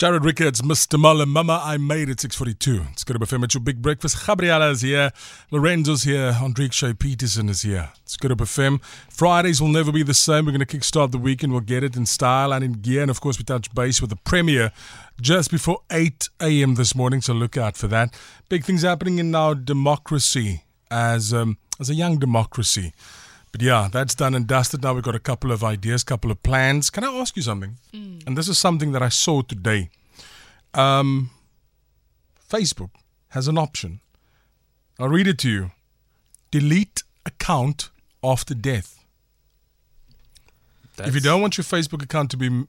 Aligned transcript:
Jared 0.00 0.24
Rickards, 0.24 0.62
Mr. 0.62 0.98
Muller, 0.98 1.26
Mama, 1.26 1.60
I 1.62 1.76
made 1.76 2.08
it 2.08 2.20
642. 2.20 2.86
It's 2.90 3.04
good 3.04 3.20
to 3.20 3.36
be 3.36 3.46
your 3.52 3.60
big 3.60 3.82
breakfast. 3.82 4.26
Gabriella 4.26 4.70
is 4.70 4.80
here. 4.80 5.10
Lorenzo's 5.50 6.04
here. 6.04 6.38
Andrique 6.40 6.72
Shea 6.72 6.94
Peterson 6.94 7.50
is 7.50 7.60
here. 7.60 7.90
It's 8.00 8.16
good 8.16 8.28
to 8.28 8.36
be 8.36 8.44
FM. 8.44 8.82
Fridays 9.10 9.60
will 9.60 9.68
never 9.68 9.92
be 9.92 10.02
the 10.02 10.14
same. 10.14 10.46
We're 10.46 10.52
going 10.52 10.64
to 10.64 10.78
kickstart 10.78 11.10
the 11.10 11.18
weekend. 11.18 11.52
We'll 11.52 11.60
get 11.60 11.84
it 11.84 11.96
in 11.96 12.06
style 12.06 12.54
and 12.54 12.64
in 12.64 12.72
gear. 12.80 13.02
And 13.02 13.10
of 13.10 13.20
course, 13.20 13.36
we 13.36 13.44
touch 13.44 13.74
base 13.74 14.00
with 14.00 14.08
the 14.08 14.16
premier 14.16 14.72
just 15.20 15.50
before 15.50 15.80
8 15.92 16.30
a.m. 16.40 16.76
this 16.76 16.94
morning. 16.94 17.20
So 17.20 17.34
look 17.34 17.58
out 17.58 17.76
for 17.76 17.88
that. 17.88 18.18
Big 18.48 18.64
things 18.64 18.80
happening 18.80 19.18
in 19.18 19.34
our 19.34 19.54
democracy 19.54 20.64
as, 20.90 21.34
um, 21.34 21.58
as 21.78 21.90
a 21.90 21.94
young 21.94 22.18
democracy. 22.18 22.94
But 23.52 23.62
yeah, 23.62 23.88
that's 23.90 24.14
done 24.14 24.34
and 24.34 24.46
dusted. 24.46 24.82
Now 24.82 24.94
we've 24.94 25.02
got 25.02 25.14
a 25.14 25.20
couple 25.20 25.50
of 25.50 25.64
ideas, 25.64 26.04
couple 26.04 26.30
of 26.30 26.42
plans. 26.42 26.88
Can 26.90 27.04
I 27.04 27.08
ask 27.08 27.36
you 27.36 27.42
something? 27.42 27.78
Mm. 27.92 28.26
And 28.26 28.38
this 28.38 28.48
is 28.48 28.58
something 28.58 28.92
that 28.92 29.02
I 29.02 29.08
saw 29.08 29.42
today. 29.42 29.90
Um, 30.72 31.30
Facebook 32.48 32.90
has 33.30 33.48
an 33.48 33.58
option. 33.58 34.00
I'll 34.98 35.08
read 35.08 35.26
it 35.26 35.38
to 35.38 35.50
you. 35.50 35.70
Delete 36.50 37.02
account 37.26 37.90
after 38.22 38.54
death. 38.54 39.04
That's 40.96 41.08
if 41.08 41.14
you 41.14 41.20
don't 41.20 41.40
want 41.40 41.56
your 41.56 41.64
Facebook 41.64 42.02
account 42.02 42.30
to 42.32 42.36
be 42.36 42.66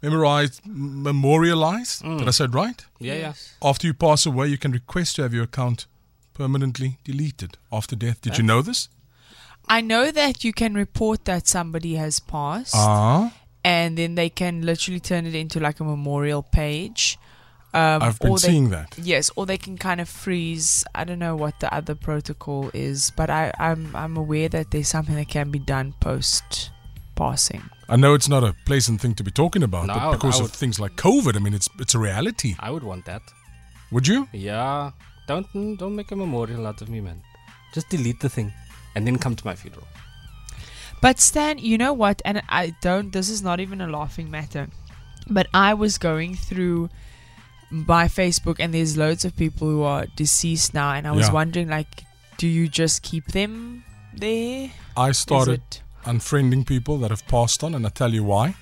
memorized, 0.00 0.60
memorialized, 0.66 2.02
mm. 2.02 2.18
did 2.18 2.28
I 2.28 2.30
say 2.30 2.44
it 2.44 2.54
right? 2.54 2.84
Yeah, 2.98 3.14
yeah. 3.14 3.32
After 3.62 3.86
you 3.86 3.94
pass 3.94 4.26
away, 4.26 4.48
you 4.48 4.58
can 4.58 4.72
request 4.72 5.16
to 5.16 5.22
have 5.22 5.34
your 5.34 5.44
account 5.44 5.86
permanently 6.34 6.98
deleted 7.04 7.58
after 7.70 7.96
death. 7.96 8.20
Did 8.20 8.30
That's 8.30 8.38
you 8.38 8.44
know 8.44 8.62
this? 8.62 8.88
I 9.68 9.80
know 9.80 10.10
that 10.10 10.44
you 10.44 10.52
can 10.52 10.74
report 10.74 11.24
that 11.24 11.46
somebody 11.46 11.94
has 11.94 12.20
passed, 12.20 12.74
uh-huh. 12.74 13.30
and 13.64 13.96
then 13.96 14.14
they 14.14 14.28
can 14.28 14.62
literally 14.62 15.00
turn 15.00 15.26
it 15.26 15.34
into 15.34 15.60
like 15.60 15.80
a 15.80 15.84
memorial 15.84 16.42
page. 16.42 17.18
Um, 17.74 18.02
I've 18.02 18.18
been 18.18 18.36
seeing 18.36 18.70
that. 18.70 18.98
Yes, 18.98 19.30
or 19.34 19.46
they 19.46 19.56
can 19.56 19.78
kind 19.78 20.00
of 20.00 20.08
freeze. 20.08 20.84
I 20.94 21.04
don't 21.04 21.18
know 21.18 21.36
what 21.36 21.60
the 21.60 21.72
other 21.72 21.94
protocol 21.94 22.70
is, 22.74 23.12
but 23.16 23.30
I, 23.30 23.52
I'm 23.58 23.96
I'm 23.96 24.16
aware 24.16 24.48
that 24.50 24.70
there's 24.72 24.88
something 24.88 25.14
that 25.14 25.28
can 25.28 25.50
be 25.50 25.58
done 25.58 25.94
post 26.00 26.70
passing. 27.14 27.62
I 27.88 27.96
know 27.96 28.14
it's 28.14 28.28
not 28.28 28.44
a 28.44 28.54
pleasant 28.66 29.00
thing 29.00 29.14
to 29.14 29.24
be 29.24 29.30
talking 29.30 29.62
about, 29.62 29.86
no, 29.86 29.94
but 29.94 30.12
because 30.12 30.40
of 30.40 30.50
things 30.50 30.78
like 30.78 30.96
COVID, 30.96 31.36
I 31.36 31.38
mean, 31.38 31.54
it's 31.54 31.68
it's 31.78 31.94
a 31.94 31.98
reality. 31.98 32.56
I 32.58 32.70
would 32.70 32.82
want 32.82 33.06
that. 33.06 33.22
Would 33.90 34.06
you? 34.06 34.28
Yeah. 34.32 34.90
Don't 35.26 35.46
don't 35.78 35.96
make 35.96 36.10
a 36.10 36.16
memorial 36.16 36.66
out 36.66 36.82
of 36.82 36.90
me, 36.90 37.00
man. 37.00 37.22
Just 37.72 37.88
delete 37.88 38.20
the 38.20 38.28
thing 38.28 38.52
and 38.94 39.06
then 39.06 39.18
come 39.18 39.36
to 39.36 39.46
my 39.46 39.54
funeral. 39.54 39.86
But 41.00 41.18
Stan, 41.18 41.58
you 41.58 41.78
know 41.78 41.92
what? 41.92 42.22
And 42.24 42.42
I 42.48 42.74
don't. 42.80 43.12
This 43.12 43.28
is 43.28 43.42
not 43.42 43.58
even 43.58 43.80
a 43.80 43.88
laughing 43.88 44.30
matter. 44.30 44.68
But 45.28 45.48
I 45.52 45.74
was 45.74 45.98
going 45.98 46.36
through 46.36 46.90
my 47.70 48.06
Facebook, 48.06 48.56
and 48.60 48.72
there's 48.72 48.96
loads 48.96 49.24
of 49.24 49.34
people 49.36 49.68
who 49.68 49.82
are 49.82 50.06
deceased 50.14 50.74
now, 50.74 50.92
and 50.92 51.06
I 51.06 51.12
was 51.12 51.26
yeah. 51.26 51.32
wondering, 51.32 51.68
like, 51.68 52.04
do 52.36 52.46
you 52.46 52.68
just 52.68 53.02
keep 53.02 53.26
them 53.26 53.84
there? 54.14 54.70
I 54.96 55.12
started 55.12 55.62
unfriending 56.04 56.66
people 56.66 56.98
that 56.98 57.10
have 57.10 57.26
passed 57.26 57.64
on, 57.64 57.74
and 57.74 57.86
I 57.86 57.88
tell 57.88 58.12
you 58.12 58.24
why. 58.24 58.54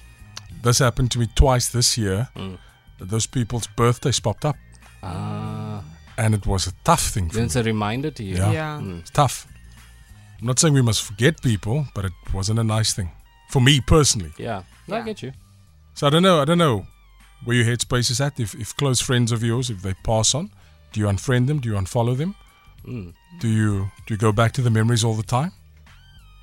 This 0.63 0.79
happened 0.79 1.11
to 1.13 1.19
me 1.19 1.29
twice 1.35 1.69
this 1.69 1.97
year. 1.97 2.29
Mm. 2.37 2.59
Those 2.99 3.27
people's 3.27 3.67
birthdays 3.67 4.21
popped 4.21 4.45
up. 4.45 4.57
Ah. 5.03 5.83
And 6.19 6.35
it 6.35 6.47
was 6.47 6.67
a 6.67 6.73
tough 6.85 7.09
thing 7.09 7.31
for 7.31 7.41
It's 7.41 7.57
a 7.57 7.63
reminder 7.63 8.11
to 8.11 8.23
you. 8.23 8.37
Yeah. 8.37 8.53
yeah. 8.53 8.81
Mm. 8.81 9.01
It's 9.01 9.11
tough. 9.11 9.47
I'm 10.41 10.47
not 10.47 10.59
saying 10.59 10.75
we 10.75 10.83
must 10.83 11.03
forget 11.03 11.43
people, 11.43 11.87
but 11.95 12.05
it 12.07 12.13
wasn't 12.33 12.59
a 12.59 12.65
nice 12.65 12.95
thing 12.95 13.11
for 13.51 13.61
me 13.61 13.81
personally. 13.81 14.33
Yeah, 14.39 14.63
yeah. 14.87 14.97
I 14.97 15.03
get 15.03 15.23
you. 15.23 15.33
So 15.95 16.07
I 16.07 16.11
don't 16.11 16.23
know. 16.23 16.41
I 16.41 16.45
don't 16.45 16.59
know 16.59 16.87
where 17.45 17.57
your 17.57 17.67
headspace 17.67 18.11
is 18.11 18.21
at. 18.21 18.41
If, 18.41 18.55
if 18.55 18.75
close 18.77 19.01
friends 19.01 19.33
of 19.33 19.43
yours, 19.43 19.71
if 19.71 19.83
they 19.83 19.95
pass 20.05 20.35
on, 20.35 20.51
do 20.93 21.01
you 21.01 21.07
unfriend 21.07 21.47
them? 21.47 21.61
Do 21.61 21.69
you 21.69 21.75
unfollow 21.75 22.17
them? 22.17 22.35
Mm. 22.87 23.13
Do 23.39 23.49
you 23.49 23.91
do 24.07 24.15
you 24.15 24.19
go 24.19 24.33
back 24.33 24.53
to 24.53 24.63
the 24.63 24.71
memories 24.71 25.05
all 25.05 25.15
the 25.15 25.23
time? 25.23 25.53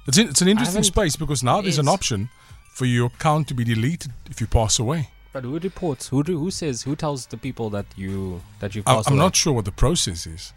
It's 0.08 0.18
in, 0.18 0.30
it's 0.30 0.42
an 0.42 0.48
interesting 0.48 0.84
space 0.84 1.16
because 1.16 1.44
now 1.44 1.62
there's 1.62 1.76
is. 1.76 1.80
an 1.80 1.88
option 1.88 2.30
for 2.74 2.86
your 2.86 3.08
account 3.08 3.48
to 3.48 3.54
be 3.54 3.64
deleted 3.64 4.12
if 4.30 4.40
you 4.40 4.48
pass 4.48 4.80
away. 4.80 5.10
But 5.34 5.44
who 5.44 5.60
reports? 5.60 6.08
Who 6.08 6.24
do, 6.24 6.40
who 6.40 6.52
says? 6.52 6.84
Who 6.84 6.96
tells 6.96 7.26
the 7.26 7.38
people 7.38 7.70
that 7.72 7.86
you 7.96 8.42
that 8.60 8.76
you 8.76 8.84
pass 8.84 9.08
I'm 9.08 9.14
away? 9.14 9.24
not 9.24 9.36
sure 9.36 9.54
what 9.54 9.66
the 9.66 9.72
process 9.72 10.28
is. 10.28 10.54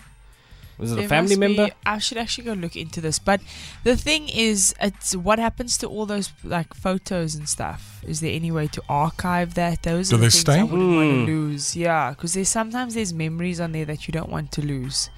Was 0.81 0.93
it 0.93 0.97
there 0.97 1.05
a 1.05 1.09
family 1.09 1.37
member? 1.37 1.67
Be, 1.67 1.73
I 1.85 1.99
should 1.99 2.19
actually 2.19 2.45
go 2.45 2.55
look 2.55 2.75
into 2.75 3.01
this. 3.01 3.19
But 3.19 3.41
the 3.85 3.97
thing 3.97 4.29
is, 4.29 4.75
it's 4.81 5.15
what 5.15 5.39
happens 5.39 5.77
to 5.79 5.87
all 5.87 6.07
those 6.07 6.33
like 6.43 6.75
photos 6.75 7.35
and 7.35 7.49
stuff. 7.49 8.03
Is 8.07 8.21
there 8.21 8.33
any 8.33 8.51
way 8.51 8.67
to 8.69 8.83
archive 8.89 9.55
that? 9.55 9.83
Those 9.83 10.09
Do 10.09 10.17
are 10.17 10.19
the 10.19 10.25
things 10.25 10.41
stay? 10.41 10.61
I 10.61 10.63
wouldn't 10.63 10.81
mm. 10.81 10.97
want 10.97 11.27
to 11.27 11.33
lose. 11.33 11.77
Yeah, 11.77 12.11
because 12.11 12.35
there's 12.35 12.49
sometimes 12.49 12.95
there's 12.95 13.13
memories 13.13 13.61
on 13.61 13.73
there 13.73 13.85
that 13.85 14.09
you 14.09 14.13
don't 14.13 14.31
want 14.31 14.53
to 14.53 14.63
lose 14.63 15.11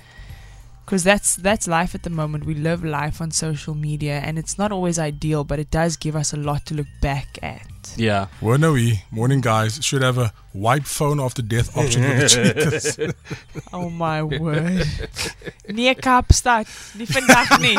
because 0.85 1.05
that's 1.05 1.37
that's 1.37 1.67
life 1.67 1.95
at 1.95 2.03
the 2.03 2.11
moment. 2.11 2.45
We 2.45 2.55
live 2.55 2.85
life 2.85 3.21
on 3.21 3.31
social 3.31 3.75
media, 3.75 4.21
and 4.25 4.39
it's 4.39 4.59
not 4.59 4.73
always 4.73 4.99
ideal, 4.99 5.45
but 5.45 5.59
it 5.59 5.71
does 5.71 5.97
give 5.97 6.17
us 6.17 6.33
a 6.33 6.37
lot 6.37 6.67
to 6.67 6.75
look 6.75 6.89
back 7.01 7.39
at. 7.43 7.67
Yeah. 7.97 8.27
Well, 8.41 8.59
no, 8.59 8.73
we 8.73 9.03
morning 9.11 9.41
guys 9.41 9.85
should 9.85 10.03
have 10.03 10.19
a 10.19 10.33
wipe 10.55 10.85
phone 10.85 11.21
after 11.21 11.43
death 11.43 11.77
option 11.77 12.03
for 12.03 12.15
the 12.15 12.29
cheaters. 12.99 12.99
oh 13.73 13.91
my 13.91 14.23
word! 14.23 14.87
Nee 15.69 15.95
Kaapstad, 15.95 16.67
nie 16.97 17.07
vandag 17.07 17.61
nie. 17.61 17.77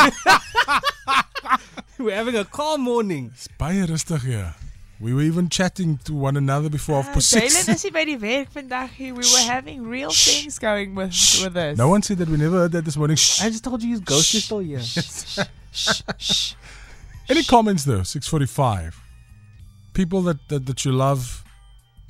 We're 1.97 2.15
having 2.15 2.35
a 2.35 2.45
calm 2.45 2.81
morning. 2.81 3.31
It's 3.33 3.47
baie 3.57 3.85
rustig 3.85 4.21
hier. 4.21 4.55
We 4.99 5.13
were 5.13 5.23
even 5.23 5.49
chatting 5.49 5.99
to 6.05 6.13
one 6.13 6.37
another 6.37 6.69
before 6.69 7.01
half 7.01 7.09
ah, 7.09 7.13
past 7.15 7.29
six. 7.29 7.65
Jalen 7.65 7.75
is 7.75 7.91
by 7.91 8.05
die 8.05 8.17
werk 8.17 8.53
vandag. 8.53 8.89
We 8.99 9.11
were 9.11 9.47
having 9.47 9.83
real 9.83 10.11
Shh. 10.11 10.25
things 10.25 10.59
going 10.59 10.95
with, 10.95 11.13
Shh. 11.13 11.43
with 11.43 11.57
us. 11.57 11.77
No 11.77 11.89
one 11.89 12.01
said 12.01 12.19
that 12.19 12.29
we 12.29 12.37
never 12.37 12.57
heard 12.57 12.71
that 12.71 12.85
this 12.85 12.95
morning. 12.95 13.17
Shh. 13.17 13.41
I 13.41 13.49
just 13.49 13.63
told 13.63 13.83
you 13.83 13.89
his 13.89 13.99
ghost 13.99 14.33
is 14.33 14.45
still 14.45 14.59
here. 14.59 14.79
Any 17.29 17.43
comments 17.43 17.83
though? 17.83 18.03
645. 18.03 19.02
People 19.93 20.21
that, 20.23 20.47
that, 20.49 20.65
that 20.65 20.85
you 20.85 20.91
love 20.91 21.43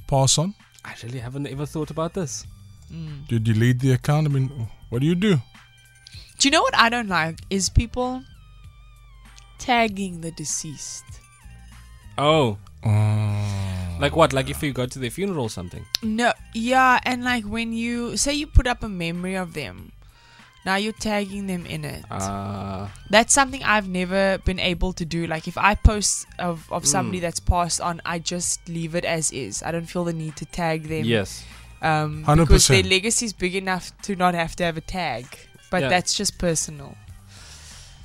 pass 0.08 0.38
on? 0.38 0.54
I 0.86 0.94
really 1.04 1.20
haven't 1.20 1.48
ever 1.48 1.66
thought 1.66 1.92
about 1.92 2.14
this. 2.14 2.46
Mm. 2.92 3.28
Do 3.28 3.36
you 3.36 3.40
delete 3.40 3.80
the 3.80 3.94
account? 3.94 4.28
I 4.28 4.30
mean, 4.30 4.68
what 4.90 5.00
do 5.02 5.08
you 5.08 5.16
do? 5.16 5.38
Do 6.38 6.48
you 6.48 6.52
know 6.52 6.62
what 6.62 6.76
I 6.76 6.90
don't 6.90 7.08
like? 7.08 7.40
Is 7.50 7.70
people 7.70 8.24
tagging 9.58 10.22
the 10.22 10.32
deceased. 10.32 11.06
Oh, 12.18 12.58
Oh. 12.86 13.98
Like 14.00 14.16
what? 14.16 14.34
Like 14.34 14.50
if 14.50 14.62
you 14.62 14.74
go 14.74 14.86
to 14.86 15.00
their 15.00 15.10
funeral 15.10 15.44
or 15.44 15.50
something? 15.50 15.86
No, 16.02 16.34
yeah, 16.54 17.00
and 17.06 17.24
like 17.24 17.46
when 17.46 17.72
you 17.72 18.18
say 18.18 18.34
you 18.34 18.46
put 18.46 18.68
up 18.68 18.84
a 18.84 18.90
memory 18.90 19.36
of 19.36 19.54
them, 19.54 19.94
now 20.66 20.75
you're 20.75 20.94
tagging 20.94 21.47
them 21.47 21.66
in 21.66 21.84
it. 21.84 22.06
Uh, 22.09 22.88
that's 23.09 23.34
something 23.34 23.62
I've 23.63 23.88
never 23.88 24.38
been 24.40 24.59
able 24.59 24.94
to 24.94 25.06
do. 25.06 25.28
Like 25.28 25.47
if 25.47 25.57
I 25.57 25.75
post 25.75 26.25
of, 26.40 26.72
of 26.72 26.85
somebody 26.85 27.19
mm. 27.19 27.22
that's 27.22 27.40
passed 27.40 27.81
on, 27.81 28.01
I 28.06 28.19
just 28.19 28.68
leave 28.69 28.96
it 28.96 29.06
as 29.06 29.31
is. 29.31 29.62
I 29.63 29.72
don't 29.72 29.85
feel 29.85 30.06
the 30.06 30.13
need 30.13 30.35
to 30.38 30.46
tag 30.46 30.84
them. 30.84 31.03
Yes. 31.03 31.44
Um, 31.81 32.24
because 32.25 32.68
their 32.68 32.84
legacy 32.84 33.25
is 33.25 33.34
big 33.34 33.56
enough 33.56 33.91
to 34.03 34.16
not 34.16 34.35
have 34.35 34.56
to 34.57 34.63
have 34.63 34.78
a 34.78 34.81
tag. 34.81 35.25
But 35.69 35.84
yeah. 35.84 35.90
that's 35.90 36.16
just 36.16 36.38
personal. 36.38 36.95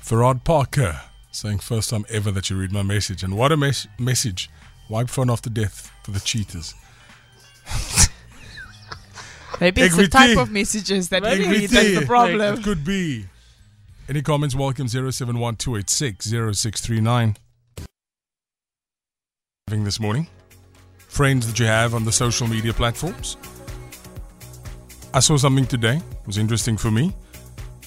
Farad 0.03 0.43
Parker 0.43 1.01
saying 1.31 1.59
first 1.59 1.91
time 1.91 2.03
ever 2.09 2.31
that 2.31 2.49
you 2.49 2.59
read 2.59 2.71
my 2.71 2.83
message. 2.83 3.23
And 3.23 3.37
what 3.37 3.51
a 3.51 3.57
mes- 3.57 3.87
message. 3.97 4.49
Wipe 4.89 5.09
phone 5.09 5.29
after 5.29 5.49
death 5.49 5.91
for 6.03 6.11
the 6.11 6.19
cheaters. 6.19 6.73
Maybe 9.59 9.81
it's 9.81 9.97
the 9.97 10.07
type 10.07 10.37
of 10.37 10.51
messages 10.51 11.09
that 11.09 11.23
read 11.23 11.69
that's 11.69 11.99
the 11.99 12.05
problem. 12.05 12.59
It 12.59 12.63
could 12.63 12.85
be. 12.85 13.25
Any 14.07 14.21
comments? 14.21 14.55
Welcome 14.55 14.87
071 14.87 15.57
0639. 15.59 17.37
Having 19.67 19.83
this 19.83 19.99
morning. 19.99 20.27
Friends 20.97 21.45
that 21.47 21.59
you 21.59 21.65
have 21.65 21.93
on 21.93 22.05
the 22.05 22.11
social 22.11 22.47
media 22.47 22.73
platforms. 22.73 23.37
I 25.13 25.19
saw 25.19 25.37
something 25.37 25.65
today. 25.65 25.97
It 25.97 26.27
was 26.27 26.37
interesting 26.37 26.77
for 26.77 26.89
me. 26.89 27.13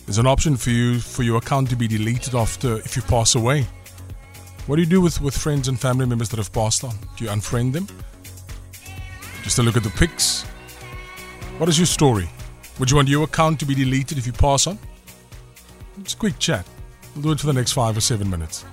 There's 0.07 0.19
an 0.19 0.27
option 0.27 0.57
for 0.57 0.71
you 0.71 1.01
for 1.01 1.23
your 1.23 1.39
account 1.39 1.71
to 1.71 1.77
be 1.77 1.89
deleted 1.89 2.35
after 2.35 2.77
if 2.79 2.97
you 2.97 3.03
pass 3.03 3.35
away. 3.35 3.67
What 4.67 4.77
do 4.77 4.83
you 4.83 4.89
do 4.89 5.01
with, 5.01 5.21
with 5.21 5.37
friends 5.37 5.69
and 5.69 5.81
family 5.81 6.07
members 6.07 6.29
that 6.31 6.37
have 6.37 6.53
passed 6.53 6.85
on? 6.85 6.95
Do 7.17 7.25
you 7.25 7.31
unfriend 7.31 7.73
them? 7.73 7.89
Just 9.43 9.57
to 9.57 9.63
look 9.63 9.77
at 9.77 9.83
the 9.83 9.91
pics? 9.91 10.45
What 11.63 11.69
is 11.69 11.79
your 11.79 11.87
story? 11.87 12.29
Would 12.81 12.91
you 12.91 12.97
want 12.97 13.07
your 13.07 13.23
account 13.23 13.61
to 13.61 13.67
be 13.67 13.77
deleted 13.77 14.19
if 14.19 14.27
you 14.27 14.33
pass 14.33 14.67
on? 14.67 14.81
Just 16.03 16.17
a 16.17 16.19
quick 16.19 16.37
chat. 16.41 16.67
We'll 17.15 17.23
do 17.23 17.31
it 17.31 17.39
for 17.39 17.47
the 17.47 17.53
next 17.53 17.71
five 17.71 17.97
or 17.97 18.01
seven 18.01 18.29
minutes. 18.29 18.65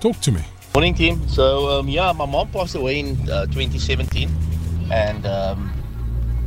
Talk 0.00 0.18
to 0.22 0.32
me. 0.32 0.42
Morning, 0.74 0.92
team. 0.92 1.28
So, 1.28 1.68
um, 1.68 1.86
yeah, 1.86 2.10
my 2.10 2.26
mom 2.26 2.50
passed 2.50 2.74
away 2.74 2.98
in 2.98 3.10
uh, 3.30 3.46
2017. 3.46 4.28
And 4.90 5.24
um, 5.24 5.72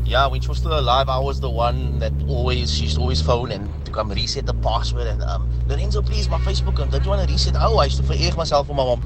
yeah, 0.04 0.28
when 0.28 0.42
she 0.42 0.50
was 0.50 0.58
still 0.58 0.78
alive, 0.78 1.08
I 1.08 1.18
was 1.18 1.40
the 1.40 1.50
one 1.50 2.00
that 2.00 2.12
always, 2.28 2.74
she 2.74 2.84
used 2.84 2.96
to 2.96 3.02
always 3.04 3.22
phone 3.22 3.54
and 3.54 3.86
to 3.86 3.92
come 3.94 4.12
reset 4.12 4.46
the 4.46 4.54
password. 4.56 5.08
And 5.08 5.24
um, 5.24 5.50
Lorenzo, 5.70 6.02
please, 6.02 6.28
my 6.28 6.40
Facebook, 6.40 6.76
don't 6.76 7.02
you 7.02 7.10
want 7.10 7.26
to 7.26 7.34
reset? 7.34 7.56
Oh, 7.58 7.78
I 7.78 7.86
used 7.86 8.02
to 8.02 8.04
forgive 8.04 8.36
myself 8.36 8.68
for 8.68 8.74
my 8.74 8.84
mom. 8.84 9.02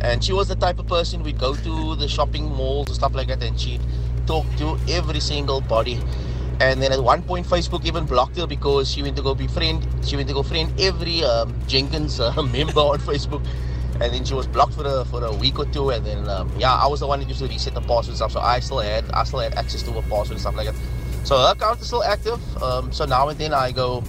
And 0.00 0.24
she 0.24 0.32
was 0.32 0.48
the 0.48 0.56
type 0.56 0.80
of 0.80 0.88
person 0.88 1.22
we'd 1.22 1.38
go 1.38 1.54
to 1.54 1.94
the 1.94 2.08
shopping 2.08 2.46
malls 2.46 2.88
and 2.88 2.96
stuff 2.96 3.14
like 3.14 3.28
that, 3.28 3.40
and 3.40 3.58
she'd 3.58 3.80
talk 4.26 4.46
to 4.58 4.78
every 4.88 5.20
single 5.20 5.60
body. 5.60 6.00
And 6.60 6.80
then 6.80 6.92
at 6.92 7.02
one 7.02 7.22
point, 7.22 7.46
Facebook 7.46 7.84
even 7.84 8.04
blocked 8.06 8.36
her 8.36 8.46
because 8.46 8.90
she 8.90 9.02
went 9.02 9.16
to 9.16 9.22
go 9.22 9.34
befriend. 9.34 9.86
She 10.04 10.16
went 10.16 10.28
to 10.28 10.34
go 10.34 10.42
friend 10.42 10.72
every 10.80 11.24
um, 11.24 11.54
Jenkins 11.66 12.20
uh, 12.20 12.30
member 12.52 12.80
on 12.80 12.98
Facebook, 12.98 13.44
and 14.00 14.12
then 14.14 14.24
she 14.24 14.34
was 14.34 14.46
blocked 14.46 14.74
for 14.74 14.86
a 14.86 15.04
for 15.06 15.24
a 15.24 15.32
week 15.34 15.58
or 15.58 15.66
two. 15.66 15.90
And 15.90 16.06
then 16.06 16.28
um, 16.28 16.50
yeah, 16.56 16.74
I 16.74 16.86
was 16.86 17.00
the 17.00 17.06
one 17.06 17.18
that 17.20 17.28
used 17.28 17.40
to 17.40 17.48
reset 17.48 17.74
the 17.74 17.80
password 17.80 18.08
and 18.08 18.16
stuff, 18.16 18.32
so 18.32 18.40
I 18.40 18.60
still 18.60 18.78
had 18.78 19.10
I 19.10 19.24
still 19.24 19.40
had 19.40 19.54
access 19.54 19.82
to 19.82 19.92
her 19.92 20.02
password 20.02 20.32
and 20.32 20.40
stuff 20.40 20.54
like 20.54 20.66
that. 20.66 20.76
So 21.24 21.38
her 21.38 21.52
account 21.52 21.80
is 21.80 21.88
still 21.88 22.04
active. 22.04 22.62
Um, 22.62 22.92
so 22.92 23.04
now 23.04 23.28
and 23.28 23.38
then 23.38 23.52
I 23.52 23.72
go 23.72 24.04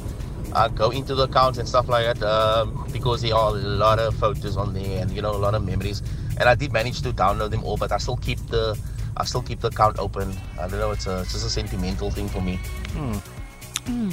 I 0.54 0.70
go 0.70 0.92
into 0.92 1.16
the 1.16 1.24
accounts 1.24 1.58
and 1.58 1.68
stuff 1.68 1.90
like 1.90 2.06
that 2.06 2.24
um, 2.24 2.88
because 2.94 3.22
there 3.22 3.36
are 3.36 3.50
a 3.50 3.54
lot 3.54 4.00
of 4.00 4.16
photos 4.16 4.56
on 4.56 4.74
there 4.74 5.02
and 5.02 5.12
you 5.12 5.22
know 5.22 5.32
a 5.32 5.38
lot 5.38 5.56
of 5.56 5.66
memories. 5.66 6.04
And 6.38 6.48
I 6.48 6.56
did 6.56 6.72
manage 6.72 7.02
to 7.02 7.12
download 7.12 7.52
them 7.52 7.64
all, 7.64 7.78
but 7.78 7.92
I 7.92 7.98
still 7.98 8.18
keep 8.18 8.40
the 8.48 8.78
I 9.18 9.26
still 9.26 9.42
keep 9.42 9.62
the 9.62 9.68
account 9.68 10.00
open. 10.00 10.34
I 10.60 10.68
don't 10.68 10.80
know, 10.80 10.92
it's, 10.92 11.08
a, 11.08 11.22
it's 11.22 11.34
just 11.34 11.46
a 11.46 11.50
sentimental 11.50 12.12
thing 12.12 12.28
for 12.28 12.42
me. 12.42 12.60
Hmm. 12.94 14.10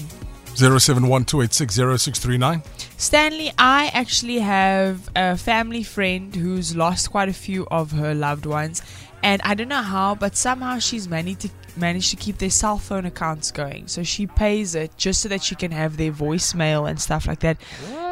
Zero 0.55 0.79
seven 0.79 1.09
one 1.09 1.25
two 1.25 1.41
eight 1.41 1.55
six 1.55 1.75
zero 1.75 1.97
six 1.97 2.19
three 2.19 2.37
nine. 2.37 2.63
Stanley, 2.99 3.53
I 3.57 3.91
actually 3.95 4.39
have 4.41 5.09
a 5.17 5.37
family 5.37 5.83
friend 5.83 6.35
who's 6.37 6.77
lost 6.77 7.11
quite 7.11 7.31
a 7.31 7.33
few 7.33 7.67
of 7.71 7.93
her 7.93 8.15
loved 8.15 8.45
ones, 8.45 8.83
and 9.23 9.41
I 9.43 9.55
don't 9.55 9.69
know 9.69 9.81
how, 9.81 10.15
but 10.15 10.37
somehow 10.37 10.79
she's 10.79 11.09
managed 11.09 11.41
to 11.41 11.51
managed 11.75 12.11
to 12.11 12.17
keep 12.17 12.37
their 12.37 12.51
cell 12.51 12.77
phone 12.77 13.07
accounts 13.07 13.51
going. 13.51 13.89
So 13.89 14.03
she 14.03 14.27
pays 14.27 14.75
it 14.75 14.95
just 14.99 15.23
so 15.23 15.31
that 15.31 15.43
she 15.43 15.55
can 15.55 15.71
have 15.71 15.97
their 15.97 16.13
voicemail 16.13 16.87
and 16.87 17.01
stuff 17.01 17.27
like 17.27 17.41
that. 17.41 17.57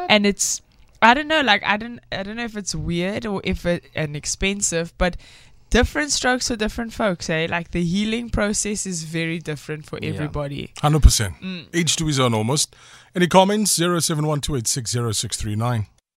And 0.09 0.25
it's 0.25 0.63
I 0.99 1.13
don't 1.13 1.27
know, 1.27 1.41
like 1.41 1.63
I 1.63 1.77
don't 1.77 1.99
I 2.11 2.23
don't 2.23 2.37
know 2.37 2.43
if 2.43 2.57
it's 2.57 2.73
weird 2.73 3.27
or 3.27 3.41
if 3.43 3.67
it 3.67 3.83
and 3.93 4.15
expensive, 4.15 4.97
but 4.97 5.15
different 5.71 6.11
strokes 6.11 6.47
for 6.49 6.55
different 6.55 6.93
folks, 6.93 7.29
eh? 7.29 7.47
Like 7.49 7.71
the 7.71 7.83
healing 7.83 8.29
process 8.29 8.85
is 8.85 9.03
very 9.03 9.39
different 9.39 9.85
for 9.87 9.97
Yeah. 10.01 10.09
everybody. 10.13 10.71
Hundred 10.79 11.01
percent. 11.01 11.33
Each 11.73 11.95
to 11.95 12.05
his 12.05 12.19
own 12.19 12.33
almost. 12.35 12.75
Any 13.15 13.27
comments? 13.27 13.75
Zero 13.75 13.99
seven 13.99 14.27
one 14.27 14.39
two 14.41 14.55
eight 14.55 14.67
six 14.67 14.91
zero 14.91 15.11
six 15.11 15.35
three 15.37 15.55
nine. 15.55 15.87